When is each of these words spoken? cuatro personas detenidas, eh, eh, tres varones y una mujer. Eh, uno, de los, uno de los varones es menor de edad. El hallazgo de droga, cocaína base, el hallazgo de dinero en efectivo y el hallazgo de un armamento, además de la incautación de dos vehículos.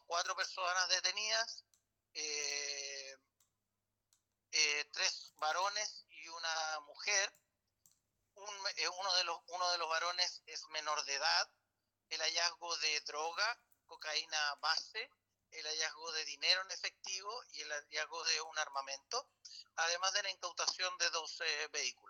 cuatro 0.00 0.34
personas 0.36 0.88
detenidas, 0.88 1.64
eh, 2.14 3.16
eh, 4.52 4.84
tres 4.92 5.32
varones 5.36 6.04
y 6.08 6.28
una 6.28 6.80
mujer. 6.86 7.34
Eh, 8.76 8.88
uno, 8.88 9.14
de 9.14 9.24
los, 9.24 9.38
uno 9.48 9.70
de 9.70 9.78
los 9.78 9.88
varones 9.88 10.42
es 10.46 10.66
menor 10.68 11.04
de 11.04 11.14
edad. 11.14 11.50
El 12.08 12.20
hallazgo 12.20 12.76
de 12.78 13.00
droga, 13.00 13.60
cocaína 13.86 14.54
base, 14.56 15.10
el 15.50 15.66
hallazgo 15.66 16.12
de 16.12 16.24
dinero 16.24 16.62
en 16.62 16.70
efectivo 16.70 17.44
y 17.52 17.62
el 17.62 17.70
hallazgo 17.70 18.24
de 18.24 18.40
un 18.42 18.58
armamento, 18.58 19.28
además 19.76 20.12
de 20.12 20.22
la 20.22 20.30
incautación 20.30 20.96
de 20.98 21.10
dos 21.10 21.38
vehículos. 21.72 22.02